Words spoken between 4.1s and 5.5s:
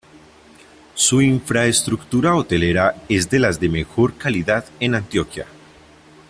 calidad en Antioquia.